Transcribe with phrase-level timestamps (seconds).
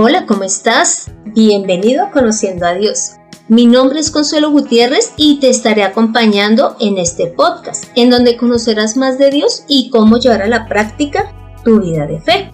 [0.00, 1.10] Hola, ¿cómo estás?
[1.24, 3.14] Bienvenido a Conociendo a Dios.
[3.48, 8.96] Mi nombre es Consuelo Gutiérrez y te estaré acompañando en este podcast, en donde conocerás
[8.96, 11.32] más de Dios y cómo llevar a la práctica
[11.64, 12.52] tu vida de fe.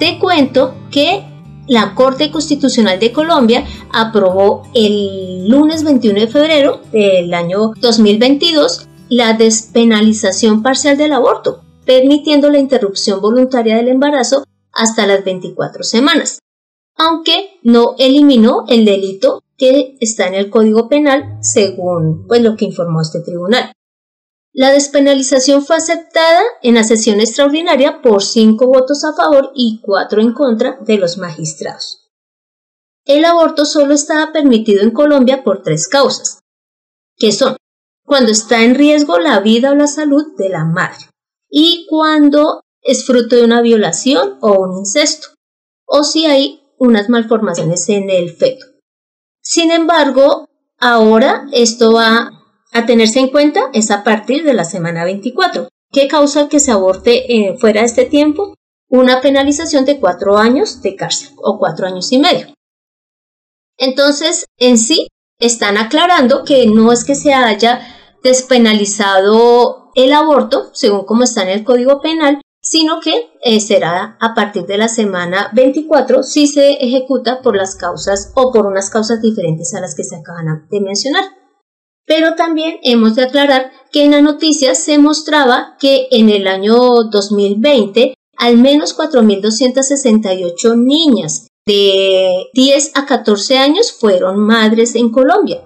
[0.00, 1.22] Te cuento que
[1.68, 9.34] la Corte Constitucional de Colombia aprobó el lunes 21 de febrero del año 2022 la
[9.34, 16.40] despenalización parcial del aborto, permitiendo la interrupción voluntaria del embarazo hasta las 24 semanas,
[16.96, 22.66] aunque no eliminó el delito que está en el Código Penal, según pues, lo que
[22.66, 23.72] informó este tribunal.
[24.52, 30.20] La despenalización fue aceptada en la sesión extraordinaria por cinco votos a favor y cuatro
[30.20, 32.10] en contra de los magistrados.
[33.04, 36.40] El aborto solo estaba permitido en Colombia por tres causas,
[37.16, 37.56] que son
[38.04, 41.04] cuando está en riesgo la vida o la salud de la madre,
[41.58, 45.28] y cuando es fruto de una violación o un incesto,
[45.86, 48.66] o si hay unas malformaciones en el feto.
[49.40, 52.30] Sin embargo, ahora esto va
[52.74, 55.70] a tenerse en cuenta es a partir de la semana 24.
[55.90, 58.54] ¿Qué causa que se aborte eh, fuera de este tiempo?
[58.90, 62.52] Una penalización de cuatro años de cárcel o cuatro años y medio.
[63.78, 65.08] Entonces, en sí,
[65.40, 67.80] están aclarando que no es que se haya
[68.22, 74.34] despenalizado el aborto, según como está en el Código Penal, sino que eh, será a
[74.34, 79.22] partir de la semana 24 si se ejecuta por las causas o por unas causas
[79.22, 81.24] diferentes a las que se acaban de mencionar.
[82.04, 86.76] Pero también hemos de aclarar que en la noticia se mostraba que en el año
[87.10, 95.62] 2020 al menos 4.268 niñas de 10 a 14 años fueron madres en Colombia,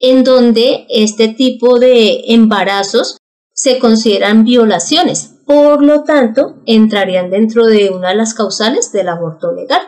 [0.00, 3.18] en donde este tipo de embarazos
[3.54, 9.52] se consideran violaciones, por lo tanto, entrarían dentro de una de las causales del aborto
[9.52, 9.80] legal.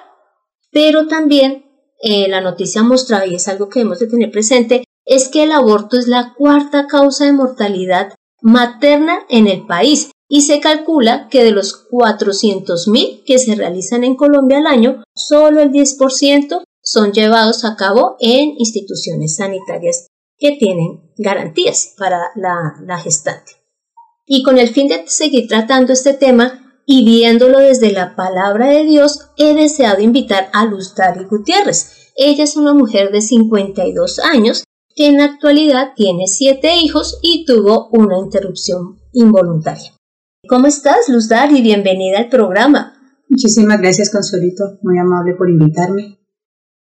[0.70, 1.66] Pero también
[2.00, 5.52] eh, la noticia mostraba, y es algo que debemos de tener presente, es que el
[5.52, 11.44] aborto es la cuarta causa de mortalidad materna en el país y se calcula que
[11.44, 17.64] de los 400.000 que se realizan en Colombia al año, solo el 10% son llevados
[17.64, 23.52] a cabo en instituciones sanitarias que tienen garantías para la, gestante.
[24.26, 28.84] Y con el fin de seguir tratando este tema y viéndolo desde la palabra de
[28.84, 32.12] Dios, he deseado invitar a Luz Dari Gutiérrez.
[32.16, 34.64] Ella es una mujer de 52 años
[34.94, 39.92] que en la actualidad tiene siete hijos y tuvo una interrupción involuntaria.
[40.48, 41.60] ¿Cómo estás, Luz Dari?
[41.60, 42.94] Bienvenida al programa.
[43.28, 44.78] Muchísimas gracias, Consuelito.
[44.82, 46.18] Muy amable por invitarme.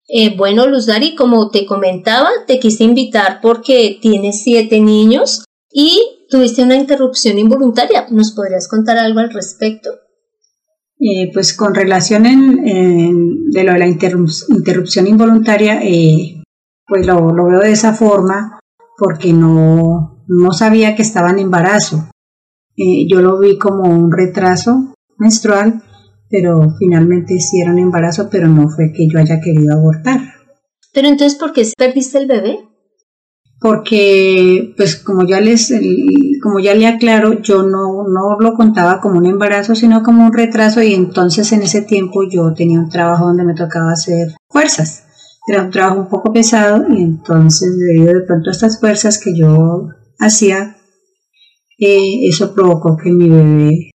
[0.07, 6.25] Eh, bueno, Luz Dari, como te comentaba, te quise invitar porque tienes siete niños y
[6.29, 8.05] tuviste una interrupción involuntaria.
[8.09, 9.89] ¿Nos podrías contar algo al respecto?
[10.99, 16.43] Eh, pues con relación en, de lo de la interrupción involuntaria, eh,
[16.87, 18.59] pues lo, veo de esa forma
[18.97, 22.09] porque no, no sabía que estaba en embarazo.
[22.75, 25.81] yo lo vi como un retraso menstrual
[26.33, 30.19] pero finalmente hicieron embarazo, pero no fue que yo haya querido abortar.
[30.91, 32.57] Pero entonces, ¿por qué perdiste el bebé?
[33.59, 35.71] Porque, pues como ya les,
[36.41, 40.33] como ya le aclaro, yo no, no lo contaba como un embarazo, sino como un
[40.33, 45.03] retraso y entonces en ese tiempo yo tenía un trabajo donde me tocaba hacer fuerzas.
[45.47, 49.37] Era un trabajo un poco pesado y entonces debido de pronto a estas fuerzas que
[49.37, 50.77] yo hacía,
[51.77, 53.91] eh, eso provocó que mi bebé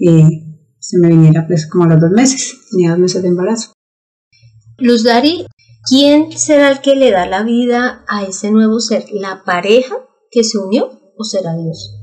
[0.00, 0.49] eh,
[0.90, 3.72] se me viniera pues como a los dos meses, tenía dos meses de embarazo.
[4.78, 5.46] Luz Dari,
[5.88, 9.04] ¿quién será el que le da la vida a ese nuevo ser?
[9.12, 9.94] ¿La pareja
[10.30, 11.96] que se unió o será Dios?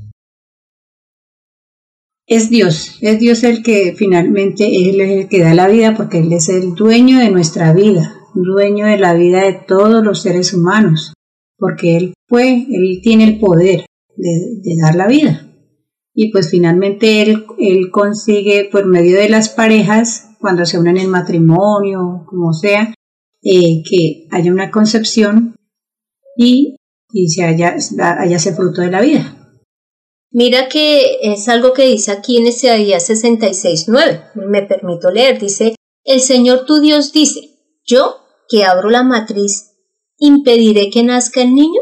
[2.26, 6.18] Es Dios, es Dios el que finalmente Él es el que da la vida porque
[6.18, 10.52] Él es el dueño de nuestra vida, dueño de la vida de todos los seres
[10.54, 11.12] humanos,
[11.58, 15.47] porque Él fue, Él tiene el poder de, de dar la vida
[16.20, 21.10] y pues finalmente él, él consigue por medio de las parejas, cuando se unen en
[21.10, 22.92] matrimonio, como sea,
[23.40, 25.54] eh, que haya una concepción
[26.36, 26.74] y,
[27.12, 27.76] y se haya,
[28.18, 29.56] haya ese fruto de la vida.
[30.32, 36.20] Mira que es algo que dice aquí en día 66.9, me permito leer, dice, el
[36.20, 37.42] Señor tu Dios dice,
[37.86, 38.16] yo
[38.48, 39.76] que abro la matriz,
[40.16, 41.80] impediré que nazca el niño,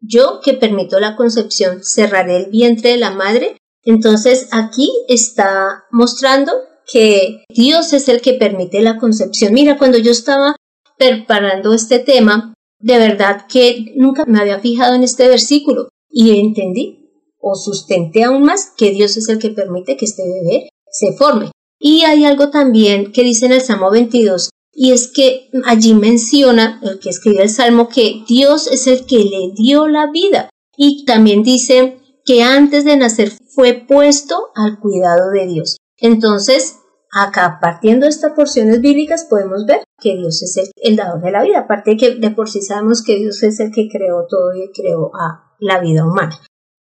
[0.00, 3.56] yo que permito la concepción, cerraré el vientre de la madre,
[3.86, 6.52] entonces aquí está mostrando
[6.92, 9.54] que Dios es el que permite la concepción.
[9.54, 10.56] Mira, cuando yo estaba
[10.98, 17.10] preparando este tema, de verdad que nunca me había fijado en este versículo y entendí
[17.40, 21.50] o sustenté aún más que Dios es el que permite que este bebé se forme.
[21.78, 26.80] Y hay algo también que dice en el Salmo 22, y es que allí menciona
[26.82, 30.50] el que escribe el Salmo que Dios es el que le dio la vida.
[30.76, 35.78] Y también dice que antes de nacer fue puesto al cuidado de Dios.
[35.98, 36.80] Entonces,
[37.12, 41.42] acá partiendo de estas porciones bíblicas podemos ver que Dios es el, dador de la
[41.42, 44.54] vida, aparte de que de por sí sabemos que Dios es el que creó todo
[44.54, 46.38] y creó a la vida humana.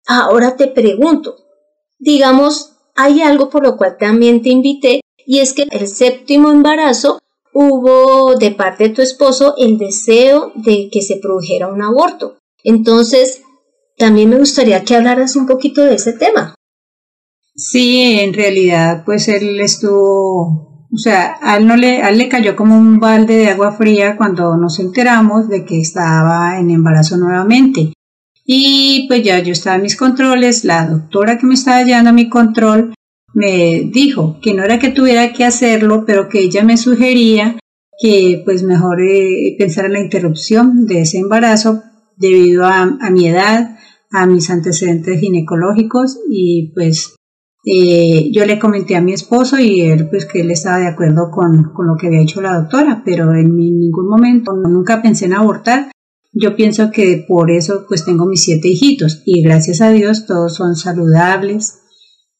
[0.07, 1.35] Ahora te pregunto,
[1.99, 7.19] digamos, hay algo por lo cual también te invité y es que el séptimo embarazo
[7.53, 12.37] hubo de parte de tu esposo el deseo de que se produjera un aborto.
[12.63, 13.41] Entonces,
[14.01, 16.55] también me gustaría que hablaras un poquito de ese tema.
[17.55, 22.27] Sí, en realidad, pues él estuvo, o sea, a él, no le, a él le
[22.27, 27.15] cayó como un balde de agua fría cuando nos enteramos de que estaba en embarazo
[27.17, 27.93] nuevamente.
[28.43, 32.13] Y pues ya yo estaba en mis controles, la doctora que me estaba llevando a
[32.13, 32.95] mi control
[33.35, 37.55] me dijo que no era que tuviera que hacerlo, pero que ella me sugería
[38.01, 41.83] que pues mejor eh, pensara en la interrupción de ese embarazo
[42.17, 43.77] debido a, mi edad,
[44.11, 47.15] a mis antecedentes ginecológicos y pues
[47.65, 51.29] eh, yo le comenté a mi esposo y él pues que él estaba de acuerdo
[51.31, 55.33] con, con lo que había hecho la doctora, pero en ningún momento nunca pensé en
[55.33, 55.91] abortar.
[56.33, 60.55] Yo pienso que por eso pues tengo mis siete hijitos y gracias a Dios todos
[60.55, 61.81] son saludables,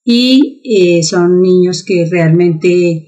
[0.03, 3.07] y eh, son niños que realmente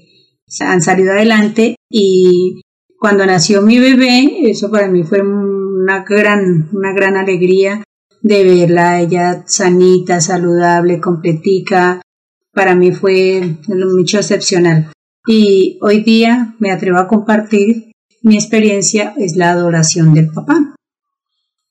[0.60, 2.62] han salido adelante y
[2.98, 7.83] cuando nació mi bebé, eso para mí fue una gran, una gran alegría
[8.24, 12.00] de verla ella sanita, saludable, completica.
[12.52, 14.90] Para mí fue mucho excepcional.
[15.26, 17.92] Y hoy día me atrevo a compartir
[18.22, 20.74] mi experiencia es la adoración del papá.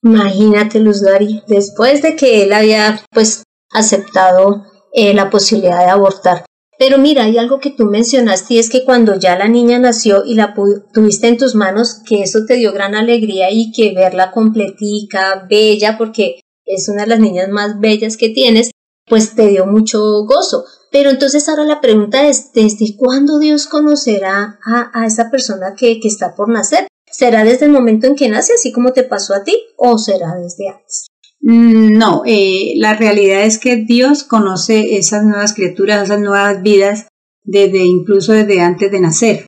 [0.03, 4.63] Imagínate, Luz Dari, después de que él había pues aceptado
[4.93, 6.45] eh, la posibilidad de abortar.
[6.77, 10.23] Pero mira, hay algo que tú mencionaste y es que cuando ya la niña nació
[10.25, 10.53] y la
[10.93, 15.97] tuviste en tus manos, que eso te dio gran alegría y que verla completica, bella,
[15.97, 18.71] porque es una de las niñas más bellas que tienes,
[19.07, 20.65] pues te dio mucho gozo.
[20.91, 26.07] Pero entonces ahora la pregunta es, ¿desde cuándo Dios conocerá a, esa persona que, que
[26.07, 26.87] está por nacer?
[27.11, 30.35] ¿Será desde el momento en que nace, así como te pasó a ti, o será
[30.35, 31.07] desde antes?
[31.41, 37.07] Mm, no, eh, la realidad es que Dios conoce esas nuevas criaturas, esas nuevas vidas,
[37.43, 39.45] desde incluso desde antes de nacer.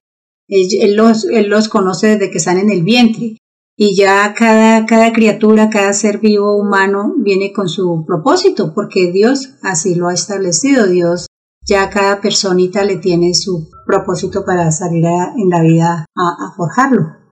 [0.48, 3.38] Él, los, él los conoce desde que están en el vientre.
[3.78, 9.50] Y ya cada, cada criatura, cada ser vivo humano viene con su propósito, porque Dios
[9.62, 10.88] así lo ha establecido.
[10.88, 11.28] Dios
[11.68, 17.26] ya cada personita le tiene su propósito para salir en la vida a, a forjarlo.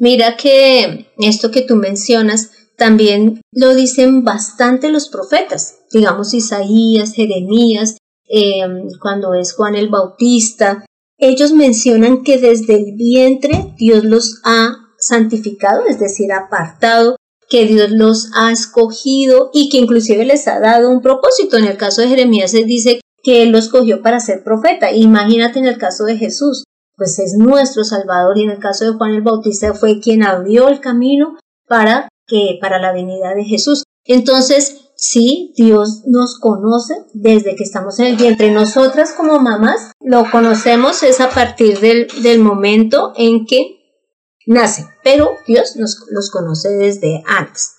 [0.00, 7.98] Mira que esto que tú mencionas, también lo dicen bastante los profetas, digamos Isaías, Jeremías,
[8.28, 10.86] em, cuando es Juan el Bautista.
[11.18, 17.16] Ellos mencionan que desde el vientre Dios los ha santificado, es decir, apartado,
[17.48, 21.56] que Dios los ha escogido y que inclusive les ha dado un propósito.
[21.56, 24.92] En el caso de Jeremías se dice que Él los cogió para ser profeta.
[24.92, 26.64] Imagínate en el caso de Jesús,
[26.96, 30.68] pues es nuestro Salvador y en el caso de Juan el Bautista fue quien abrió
[30.68, 33.84] el camino para que para la venida de Jesús.
[34.04, 38.50] Entonces, sí, Dios nos conoce desde que estamos en el vientre.
[38.50, 43.77] Nosotras como mamás lo conocemos es a partir del, del momento en que
[44.48, 47.74] nace, pero Dios nos los conoce desde antes.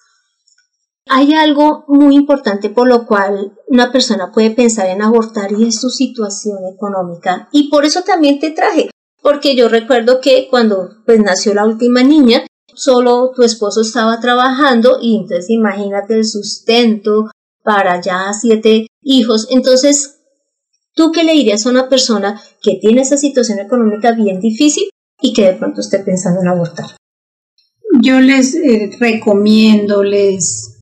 [1.08, 5.82] Hay algo muy importante por lo cual una persona puede pensar en abortar y es
[5.82, 7.50] su situación económica.
[7.52, 8.92] Y por eso también te traje,
[9.24, 12.46] porque yo recuerdo que cuando pues nació la última niña,
[12.76, 17.32] solo tu esposo estaba trabajando y entonces imagínate el sustento
[17.64, 19.48] para ya siete hijos.
[19.50, 20.20] Entonces,
[20.94, 24.90] ¿tú qué le dirías a una persona que tiene esa situación económica bien difícil
[25.22, 26.88] y que de pronto esté pensando en abortar?
[28.02, 30.80] Yo les eh, recomiendo, les,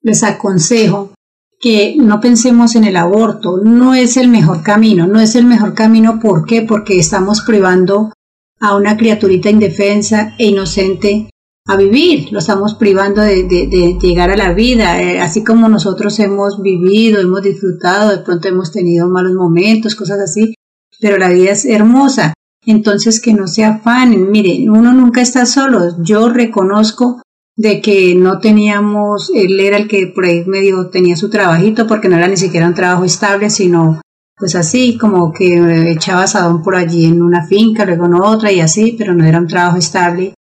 [0.00, 1.12] les aconsejo
[1.60, 5.74] que no pensemos en el aborto, no es el mejor camino, no es el mejor
[5.74, 6.62] camino, ¿por qué?
[6.62, 8.12] Porque estamos privando
[8.58, 11.30] a una criaturita indefensa e inocente
[11.68, 16.60] a vivir, lo estamos privando de, llegar a la vida, eh, así como nosotros hemos
[16.60, 20.54] vivido, hemos disfrutado, de pronto hemos tenido malos momentos, cosas así,
[21.00, 26.02] pero la vida es hermosa, entonces que no se afanen, miren, uno nunca está solo,
[26.02, 27.22] yo reconozco
[27.56, 32.08] de que no teníamos, él era el que por ahí medio tenía su trabajito, porque
[32.08, 34.00] no era ni siquiera un trabajo estable, sino
[34.36, 38.60] pues así, como que echaba asadón por allí en una finca, luego en otra y
[38.60, 40.34] así, pero no era un trabajo estable.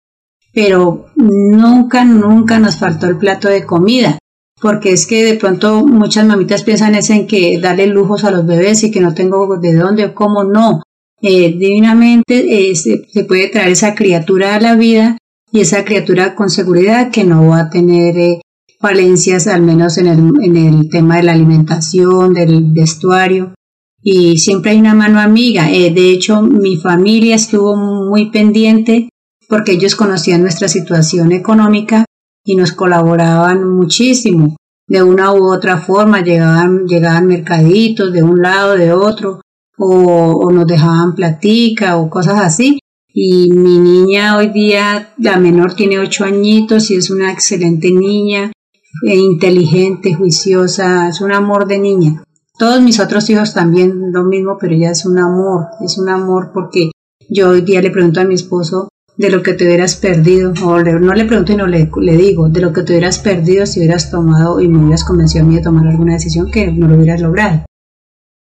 [0.53, 4.17] Pero nunca, nunca nos faltó el plato de comida.
[4.61, 8.45] porque es que de pronto muchas mamitas piensan es en que darle lujos a los
[8.45, 10.83] bebés y que no tengo de dónde o cómo no.
[11.21, 15.17] Eh, divinamente eh, se, puede traer esa criatura a la vida
[15.51, 18.41] y esa criatura con seguridad que no va a tener eh,
[18.79, 23.53] falencias al menos en el, en el tema de la alimentación, del vestuario
[24.01, 25.67] y siempre hay una mano amiga.
[25.67, 29.09] de hecho, mi familia estuvo muy pendiente
[29.47, 32.05] porque ellos conocían nuestra situación económica
[32.43, 34.55] y nos colaboraban muchísimo.
[34.87, 39.41] De una u otra forma llegaban, llegaban mercaditos de un lado, de otro,
[39.83, 42.79] o, nos dejaban platica o cosas así.
[43.13, 48.51] Y mi niña hoy día, la menor tiene ocho añitos y es una excelente niña,
[49.07, 52.23] e inteligente, juiciosa, es un amor de niña.
[52.57, 56.51] Todos mis otros hijos también lo mismo, pero ella es un amor, es un amor
[56.53, 56.91] porque
[57.27, 60.79] yo hoy día le pregunto a mi esposo, de lo que te hubieras perdido, o
[60.79, 63.79] no le pregunto y no le, le, digo, de lo que te hubieras perdido si
[63.79, 66.95] hubieras tomado y me hubieras convencido a mí de tomar alguna decisión que no lo
[66.95, 67.65] hubieras logrado.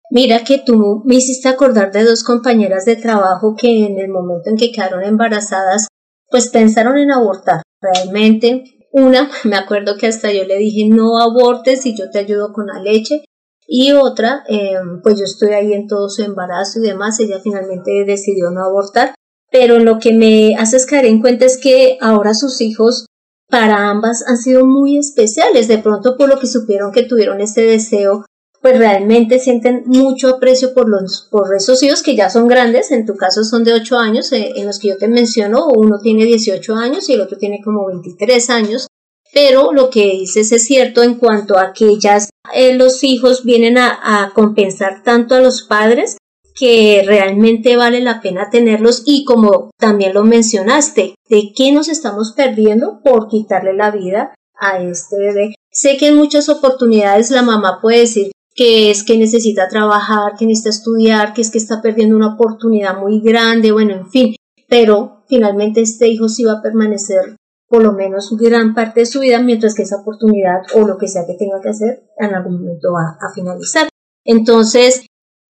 [0.09, 4.49] Mira que tú me hiciste acordar de dos compañeras de trabajo que en el momento
[4.49, 5.87] en que quedaron embarazadas,
[6.29, 7.61] pues pensaron en abortar.
[7.81, 12.53] Realmente, una, me acuerdo que hasta yo le dije, no abortes y yo te ayudo
[12.53, 13.23] con la leche.
[13.67, 18.05] Y otra, em, pues yo estoy ahí en todo su embarazo y demás, ella finalmente
[18.05, 19.13] decidió no abortar
[19.51, 23.05] pero lo que me hace caer en cuenta es que ahora sus hijos
[23.49, 27.61] para ambas han sido muy especiales, de pronto por lo que supieron que tuvieron ese
[27.61, 28.25] deseo,
[28.61, 33.05] pues realmente sienten mucho aprecio por los por esos hijos que ya son grandes, en
[33.05, 36.25] tu caso son de 8 años, eh, en los que yo te menciono, uno tiene
[36.25, 38.87] 18 años y el otro tiene como 23 años,
[39.33, 42.19] pero lo que dices es cierto en cuanto a que ya
[42.53, 46.17] eh, los hijos vienen a compensar tanto a los padres
[46.57, 52.33] que realmente vale la pena tenerlos y como también lo mencionaste, de qué nos estamos
[52.35, 55.55] perdiendo por quitarle la vida a este bebé.
[55.71, 60.47] Sé que en muchas oportunidades la mamá puede decir que es que necesita trabajar, que
[60.47, 64.35] necesita estudiar, que es que está perdiendo una oportunidad muy grande, bueno, en fin,
[64.67, 67.37] pero finalmente este hijo sí va a permanecer
[67.69, 71.07] por lo menos gran parte de su vida, mientras que esa oportunidad o lo que
[71.07, 73.89] sea que tenga que hacer en algún momento va a finalizar.
[74.23, 75.05] Entonces,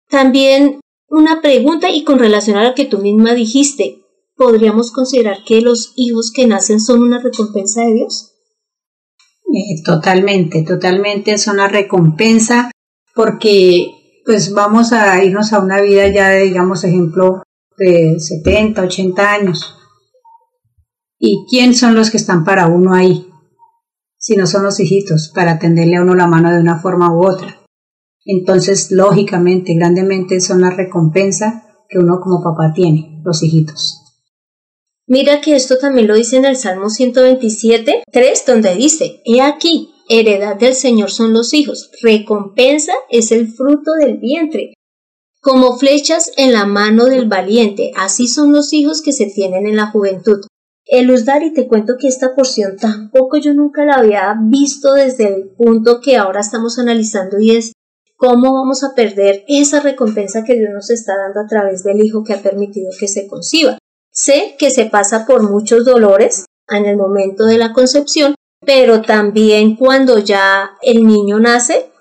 [0.09, 4.01] también una pregunta y con relación a lo que tú misma dijiste,
[4.35, 8.31] ¿podríamos considerar que los hijos que nacen son una recompensa de Dios?
[9.53, 12.71] Eh, totalmente, totalmente son una recompensa
[13.15, 17.43] porque pues vamos a irnos a una vida ya de, digamos, ejemplo,
[17.77, 19.75] de 70, 80 años.
[21.17, 23.27] ¿Y quién son los que están para uno ahí?
[24.17, 27.25] Si no son los hijitos, para tenderle a uno la mano de una forma u
[27.25, 27.61] otra.
[28.25, 34.01] Entonces, lógicamente, grandemente son la recompensa que uno como papá tiene, los hijitos.
[35.07, 39.94] Mira que esto también lo dice en el Salmo 127, 3, donde dice, He aquí,
[40.09, 44.73] heredad del Señor son los hijos, recompensa es el fruto del vientre.
[45.41, 49.75] Como flechas en la mano del valiente, así son los hijos que se tienen en
[49.75, 50.45] la juventud.
[50.85, 55.49] El y te cuento que esta porción tampoco yo nunca la había visto desde el
[55.49, 57.71] punto que ahora estamos analizando y es
[58.17, 62.23] ¿Cómo vamos a perder esa recompensa que Dios nos está dando a través del Hijo
[62.23, 63.77] que ha permitido que se conciba?
[64.09, 68.33] Sé que se pasa por muchos dolores en el momento de la concepción,
[68.65, 71.91] pero también cuando ya el niño nace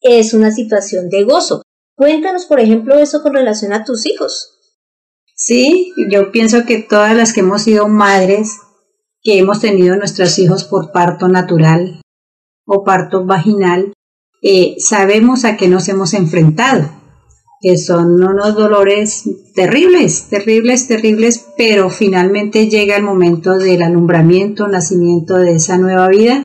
[0.00, 1.62] es una situación de gozo.
[1.94, 4.56] Cuéntanos, por ejemplo, eso con relación a tus hijos.
[5.34, 8.58] Sí, yo pienso que todas las que hemos sido madres,
[9.22, 12.00] que hemos tenido nuestros hijos por parto natural
[12.66, 13.92] o parto vaginal,
[14.42, 16.90] eh, sabemos a qué nos hemos enfrentado,
[17.60, 19.24] que son unos dolores
[19.54, 26.42] terribles, terribles, terribles, pero finalmente llega el momento del alumbramiento, nacimiento de esa nueva vida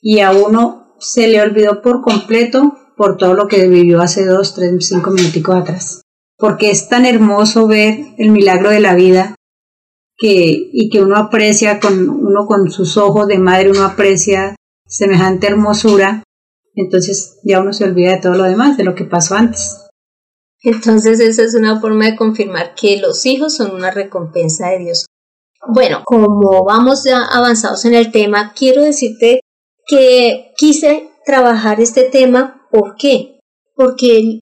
[0.00, 4.54] y a uno se le olvidó por completo por todo lo que vivió hace dos,
[4.54, 6.02] tres, cinco minuticos atrás.
[6.36, 9.34] Porque es tan hermoso ver el milagro de la vida
[10.18, 14.54] que, y que uno aprecia con uno con sus ojos de madre, uno aprecia
[14.86, 16.22] semejante hermosura
[16.74, 19.81] entonces ya uno se olvida de todo lo demás, de lo que pasó antes.
[20.62, 25.06] Entonces esa es una forma de confirmar que los hijos son una recompensa de Dios.
[25.66, 29.40] Bueno, como vamos ya avanzados en el tema, quiero decirte
[29.86, 32.66] que quise trabajar este tema.
[32.70, 33.40] ¿Por qué?
[33.74, 34.40] Porque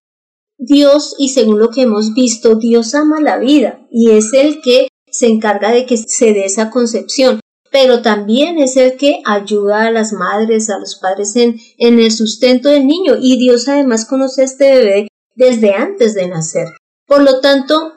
[0.59, 4.89] Dios, y según lo que hemos visto, Dios ama la vida y es el que
[5.11, 9.91] se encarga de que se dé esa concepción pero también es el que ayuda a
[9.91, 14.43] las madres, a los padres en, en el sustento del niño y Dios además conoce
[14.43, 15.09] a este bebé
[15.41, 16.69] desde antes de nacer.
[17.07, 17.95] Por lo tanto,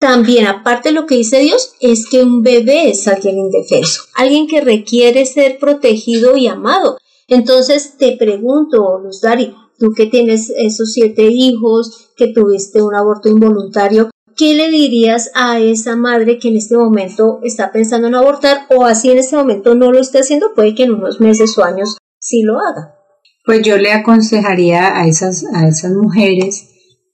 [0.00, 4.48] también aparte de lo que dice Dios es que un bebé es alguien indefenso, alguien
[4.48, 6.98] que requiere ser protegido y amado.
[7.28, 13.28] Entonces te pregunto, Luz Dari, tú que tienes esos siete hijos, que tuviste un aborto
[13.28, 18.66] involuntario, ¿qué le dirías a esa madre que en este momento está pensando en abortar
[18.74, 20.54] o así en este momento no lo esté haciendo?
[20.56, 22.96] Puede que en unos meses o años sí lo haga.
[23.44, 26.69] Pues yo le aconsejaría a esas, a esas mujeres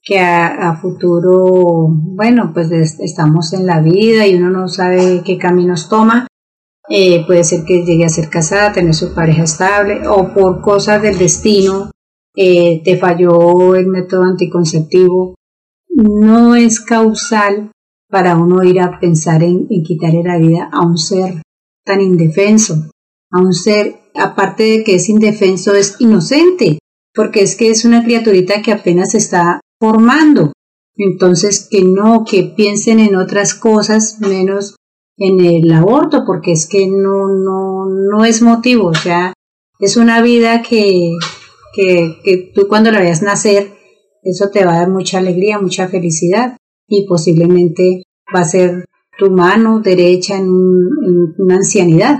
[0.07, 5.89] que a, futuro, bueno, pues estamos en la vida y uno no sabe qué caminos
[5.89, 6.27] toma.
[6.89, 11.01] Eh, puede ser que llegue a ser casada, tener su pareja estable o por cosas
[11.01, 11.91] del destino
[12.37, 15.35] eh, te falló el método anticonceptivo.
[15.89, 17.71] No es causal
[18.09, 21.41] para uno ir a pensar en, en quitarle la vida a un ser
[21.83, 22.91] tan indefenso,
[23.31, 26.79] a un ser, aparte de que es indefenso, es inocente,
[27.13, 30.53] porque es que es una criaturita que apenas está formando.
[30.95, 34.75] Entonces, que no, que piensen en otras cosas menos
[35.17, 39.33] en el aborto, porque es que no, no, no es motivo, o sea,
[39.79, 41.11] es una vida que,
[41.73, 43.73] que, que tú cuando la veas nacer,
[44.23, 46.57] eso te va a dar mucha alegría, mucha felicidad
[46.87, 48.03] y posiblemente
[48.35, 48.85] va a ser
[49.17, 52.19] tu mano derecha en, en una ancianidad.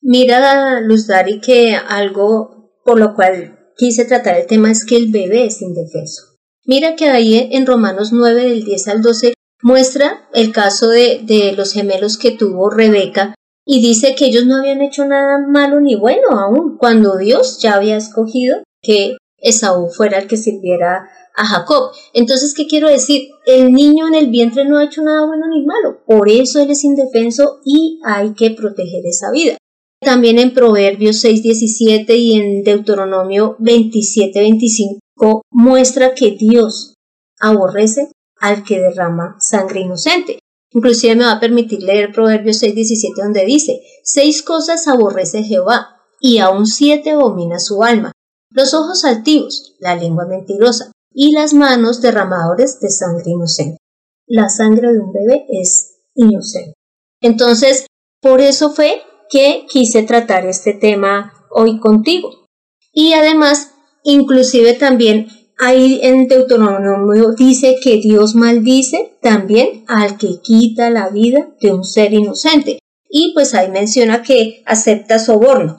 [0.00, 5.10] Mira, Luz Dari, que algo por lo cual quise tratar el tema es que el
[5.10, 6.22] bebé es indefenso.
[6.66, 11.52] Mira que ahí en Romanos 9 del 10 al 12 muestra el caso de, de
[11.52, 13.34] los gemelos que tuvo Rebeca
[13.66, 17.74] y dice que ellos no habían hecho nada malo ni bueno aún, cuando Dios ya
[17.74, 21.90] había escogido que Esaú fuera el que sirviera a Jacob.
[22.12, 23.28] Entonces, ¿qué quiero decir?
[23.46, 26.70] El niño en el vientre no ha hecho nada bueno ni malo, por eso él
[26.70, 29.56] es indefenso y hay que proteger esa vida.
[30.04, 36.94] También en Proverbios 6.17 y en Deuteronomio 27.25 muestra que Dios
[37.40, 40.38] aborrece al que derrama sangre inocente.
[40.72, 46.38] Inclusive me va a permitir leer Proverbios 6.17 donde dice, seis cosas aborrece Jehová y
[46.38, 48.12] aún siete abomina su alma.
[48.50, 53.78] Los ojos altivos, la lengua mentirosa y las manos derramadores de sangre inocente.
[54.26, 56.74] La sangre de un bebé es inocente.
[57.20, 57.86] Entonces,
[58.20, 59.02] por eso fue
[59.34, 62.46] que quise tratar este tema hoy contigo.
[62.92, 63.72] Y además,
[64.04, 65.26] inclusive también
[65.58, 71.82] ahí en Deuteronomio dice que Dios maldice también al que quita la vida de un
[71.82, 72.78] ser inocente.
[73.10, 75.78] Y pues ahí menciona que acepta soborno,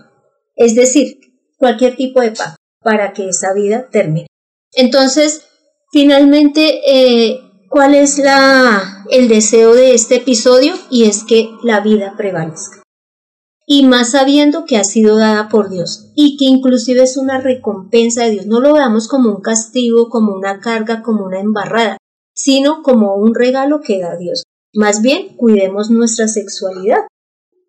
[0.57, 1.19] es decir,
[1.57, 4.27] cualquier tipo de pago para que esa vida termine.
[4.73, 5.43] Entonces,
[5.93, 7.39] finalmente, eh,
[7.69, 10.73] ¿cuál es la, el deseo de este episodio?
[10.89, 12.84] Y es que la vida prevalezca
[13.65, 18.23] y más sabiendo que ha sido dada por Dios y que inclusive es una recompensa
[18.23, 18.45] de Dios.
[18.45, 21.97] No lo veamos como un castigo, como una carga, como una embarrada,
[22.33, 24.43] sino como un regalo que da Dios.
[24.73, 27.07] Más bien, cuidemos nuestra sexualidad,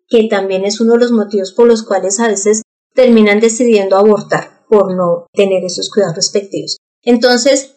[0.07, 2.61] que también es uno de los motivos por los cuales a veces
[2.93, 6.77] terminan decidiendo abortar por no tener esos cuidados respectivos.
[7.01, 7.75] Entonces,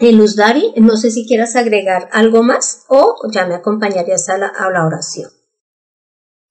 [0.00, 4.46] Luz Dari, no sé si quieras agregar algo más o ya me acompañarías a la,
[4.48, 5.30] a la oración.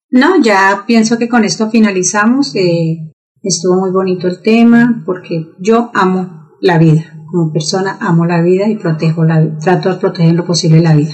[0.10, 2.56] No, ya pienso que con esto finalizamos.
[2.56, 3.12] Eh,
[3.44, 7.14] estuvo muy bonito el tema porque yo amo la vida.
[7.32, 11.14] Como persona amo la vida y protejo la trato de proteger lo posible la vida.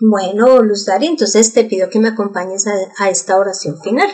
[0.00, 2.66] Bueno, Luz Dari, entonces te pido que me acompañes
[2.98, 4.08] a, esta oración final.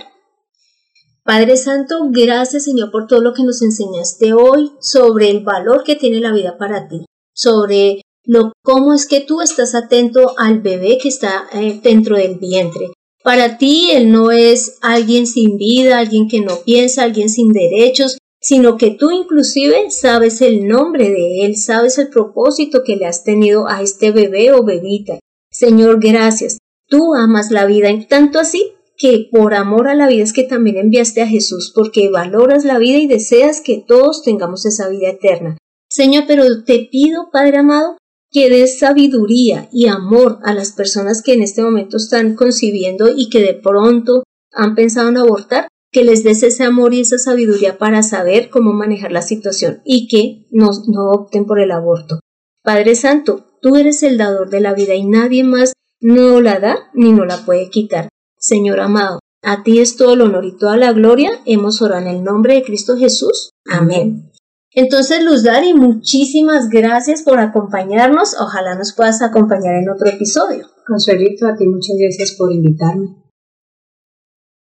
[1.24, 5.96] Padre Santo, gracias Señor por todo lo que nos enseñaste hoy sobre el valor que
[5.96, 10.98] tiene la vida para ti, sobre lo cómo es que tú estás atento al bebé
[11.00, 16.28] que está eh, dentro del vientre, para ti Él no es alguien sin vida, alguien
[16.28, 21.56] que no piensa, alguien sin derechos, sino que tú inclusive sabes el nombre de Él,
[21.56, 25.18] sabes el propósito que le has tenido a este bebé o bebita.
[25.50, 26.58] Señor, gracias.
[26.88, 30.44] Tú amas la vida, en tanto así que por amor a la vida es que
[30.44, 35.08] también enviaste a Jesús, porque valoras la vida y deseas que todos tengamos esa vida
[35.10, 35.56] eterna.
[35.88, 37.96] Señor, pero te pido, Padre amado,
[38.30, 43.28] que des sabiduría y amor a las personas que en este momento están concibiendo y
[43.28, 47.78] que de pronto han pensado en abortar, que les des ese amor y esa sabiduría
[47.78, 52.20] para saber cómo manejar la situación y que no, no opten por el aborto.
[52.62, 56.90] Padre Santo, tú eres el dador de la vida y nadie más no la da
[56.94, 58.08] ni no la puede quitar.
[58.38, 61.30] Señor amado, a ti es todo el honor y toda la gloria.
[61.46, 63.50] Hemos orado en el nombre de Cristo Jesús.
[63.64, 64.29] Amén.
[64.72, 68.36] Entonces, Luz Dari, muchísimas gracias por acompañarnos.
[68.40, 70.66] Ojalá nos puedas acompañar en otro episodio.
[70.86, 73.16] Consuelito, a ti muchas gracias por invitarme.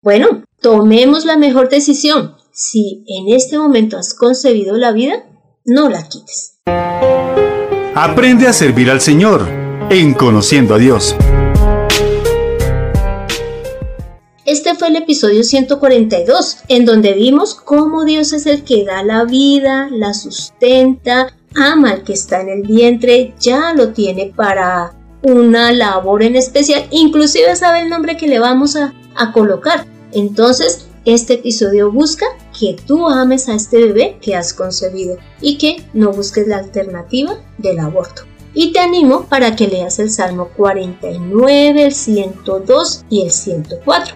[0.03, 2.35] Bueno, tomemos la mejor decisión.
[2.51, 5.25] Si en este momento has concebido la vida,
[5.65, 6.59] no la quites.
[7.95, 9.47] Aprende a servir al Señor
[9.89, 11.15] en Conociendo a Dios.
[14.47, 19.25] Este fue el episodio 142, en donde vimos cómo Dios es el que da la
[19.25, 25.73] vida, la sustenta, ama al que está en el vientre, ya lo tiene para una
[25.73, 29.85] labor en especial, inclusive sabe el nombre que le vamos a, a colocar.
[30.13, 35.83] Entonces, este episodio busca que tú ames a este bebé que has concebido y que
[35.93, 38.21] no busques la alternativa del aborto.
[38.53, 44.15] Y te animo para que leas el Salmo 49, el 102 y el 104.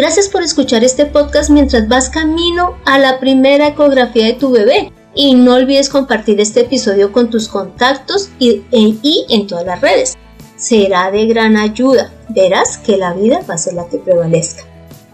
[0.00, 4.90] Gracias por escuchar este podcast mientras vas camino a la primera ecografía de tu bebé.
[5.14, 10.16] Y no olvides compartir este episodio con tus contactos y, y en todas las redes.
[10.56, 12.10] Será de gran ayuda.
[12.30, 14.62] Verás que la vida va a ser la que prevalezca.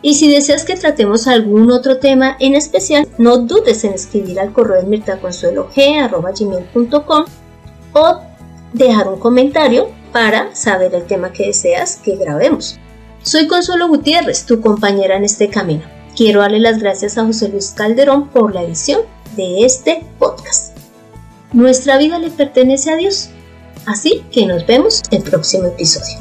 [0.02, 4.52] Y si deseas que tratemos algún otro tema en especial, no dudes en escribir al
[4.52, 7.24] correo de mirtaconsuelog.com
[7.92, 8.20] o
[8.72, 12.78] dejar un comentario para saber el tema que deseas que grabemos.
[13.26, 15.82] Soy Consuelo Gutiérrez, tu compañera en este camino.
[16.16, 19.00] Quiero darle las gracias a José Luis Calderón por la edición
[19.34, 20.76] de este podcast.
[21.52, 23.30] Nuestra vida le pertenece a Dios,
[23.84, 26.20] así que nos vemos el próximo episodio.